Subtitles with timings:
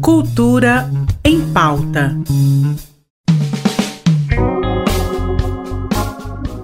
[0.00, 0.90] Cultura
[1.24, 2.16] em pauta.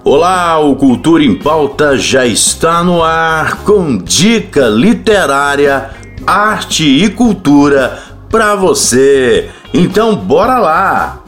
[0.03, 5.89] Olá, o Cultura em Pauta já está no ar com dica literária,
[6.25, 9.49] arte e cultura para você.
[9.73, 11.24] Então, bora lá!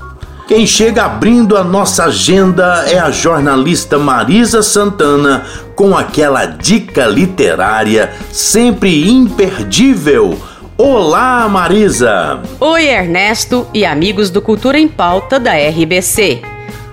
[0.48, 8.14] Quem chega abrindo a nossa agenda é a jornalista Marisa Santana com aquela dica literária
[8.32, 10.40] sempre imperdível.
[10.78, 12.42] Olá, Marisa!
[12.62, 16.42] Oi, Ernesto e amigos do Cultura em Pauta da RBC.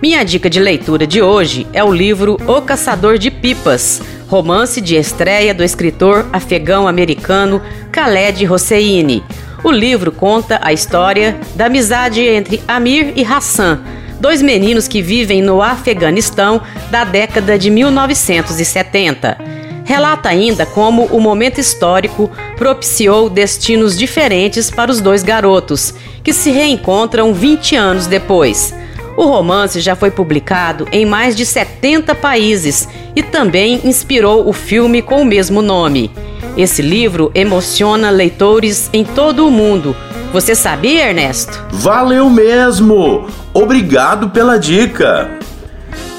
[0.02, 4.96] Minha dica de leitura de hoje é o livro O Caçador de Pipas, romance de
[4.96, 7.62] estreia do escritor afegão-americano
[7.92, 9.22] Khaled Hosseini
[9.64, 13.80] o livro conta a história da amizade entre Amir e Hassan,
[14.20, 19.38] dois meninos que vivem no Afeganistão da década de 1970.
[19.86, 26.50] Relata ainda como o momento histórico propiciou destinos diferentes para os dois garotos, que se
[26.50, 28.74] reencontram 20 anos depois.
[29.16, 35.00] O romance já foi publicado em mais de 70 países e também inspirou o filme
[35.00, 36.10] com o mesmo nome.
[36.56, 39.96] Esse livro emociona leitores em todo o mundo.
[40.32, 41.64] Você sabia, Ernesto?
[41.72, 43.26] Valeu mesmo!
[43.52, 45.38] Obrigado pela dica!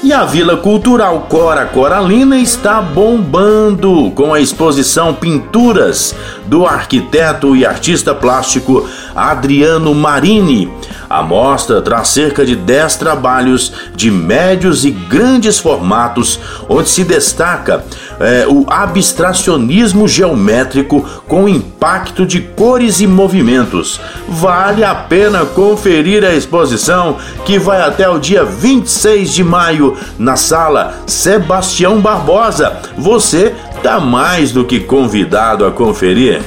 [0.02, 6.14] E a Vila Cultural Cora Coralina está bombando com a exposição Pinturas
[6.46, 10.70] do arquiteto e artista plástico Adriano Marini.
[11.16, 17.82] A mostra traz cerca de 10 trabalhos de médios e grandes formatos, onde se destaca
[18.20, 23.98] é, o abstracionismo geométrico com impacto de cores e movimentos.
[24.28, 30.36] Vale a pena conferir a exposição que vai até o dia 26 de maio na
[30.36, 32.76] sala Sebastião Barbosa.
[32.98, 36.42] Você está mais do que convidado a conferir.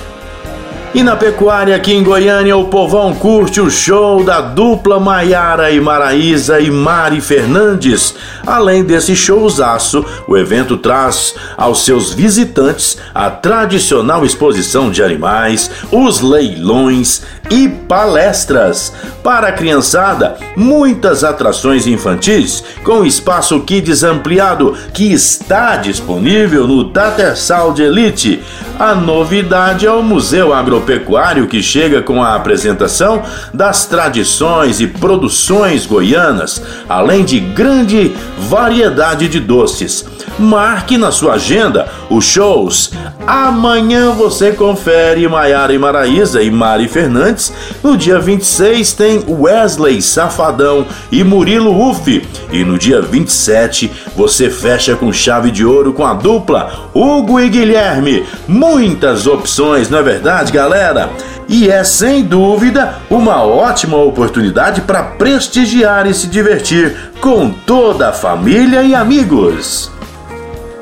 [0.91, 5.79] E na pecuária aqui em Goiânia, o povão curte o show da dupla Maiara e
[5.79, 8.15] Maraísa e Mari Fernandes.
[8.45, 16.21] Além desse showzaço, o evento traz aos seus visitantes a tradicional exposição de animais, os
[16.21, 18.91] leilões e palestras.
[19.23, 27.73] Para a criançada, muitas atrações infantis com espaço kids ampliado que está disponível no Tatersal
[27.73, 28.41] de Elite.
[28.79, 33.21] A novidade é o Museu Agropecuário que chega com a apresentação
[33.53, 40.05] das tradições e produções goianas, além de grande variedade de doces.
[40.37, 42.91] Marque na sua agenda os shows.
[43.27, 47.51] Amanhã você confere Maiara e Maraísa e Mari Fernandes.
[47.83, 52.25] No dia 26 tem Wesley Safadão e Murilo Uff.
[52.51, 57.49] E no dia 27 você fecha com chave de ouro com a dupla Hugo e
[57.49, 58.25] Guilherme.
[58.47, 61.09] Muitas opções, não é verdade, galera?
[61.47, 68.13] E é sem dúvida uma ótima oportunidade para prestigiar e se divertir com toda a
[68.13, 69.91] família e amigos.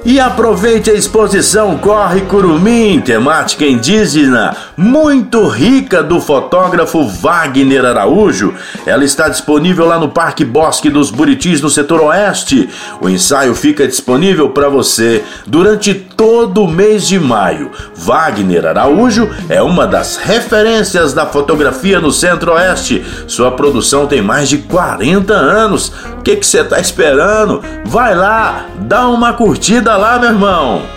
[0.03, 8.53] E aproveite a exposição Corre Curumim, temática indígena, muito rica do fotógrafo Wagner Araújo.
[8.85, 12.69] Ela está disponível lá no Parque Bosque dos Buritis, no setor oeste.
[13.01, 17.71] O ensaio fica disponível para você durante todo o mês de maio.
[17.95, 23.03] Wagner Araújo é uma das referências da fotografia no centro-oeste.
[23.25, 25.91] Sua produção tem mais de 40 anos.
[26.19, 27.63] O que você está esperando?
[27.85, 30.96] Vai lá, dá uma curtida lá, meu irmão!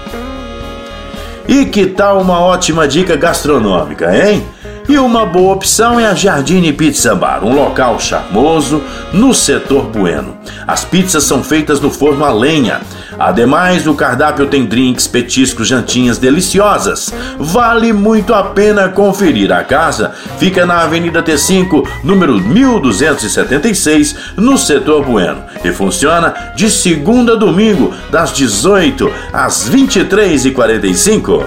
[1.48, 4.44] E que tal uma ótima dica gastronômica, hein?
[4.88, 10.36] E uma boa opção é a Jardine Pizza Bar, um local charmoso no setor Bueno.
[10.66, 12.80] As pizzas são feitas no forno a lenha.
[13.20, 17.12] Ademais, o cardápio tem drinks, petiscos, jantinhas deliciosas.
[17.38, 19.53] Vale muito a pena conferir.
[19.53, 27.34] A casa fica na Avenida T5, número 1276, no setor Bueno, e funciona de segunda
[27.34, 31.44] a domingo, das 18 às 23h45.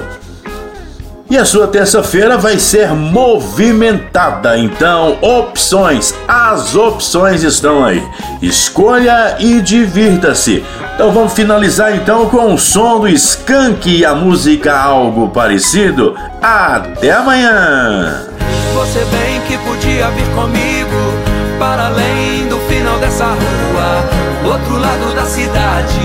[1.28, 4.56] E a sua terça-feira vai ser movimentada.
[4.56, 8.04] Então, opções, as opções estão aí.
[8.44, 10.64] Escolha e divirta-se.
[10.96, 16.16] Então vamos finalizar então com o som do Skank e a música algo parecido.
[16.42, 18.28] Até amanhã.
[18.76, 25.26] Você bem que podia vir comigo para além do final dessa rua, outro lado da
[25.26, 26.00] cidade.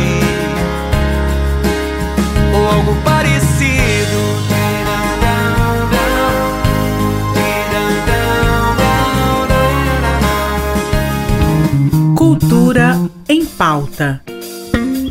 [2.55, 3.39] Ou algo parecido.
[12.17, 12.99] Cultura
[13.29, 14.28] em Pauta.